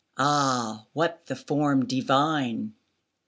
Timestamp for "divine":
1.85-2.73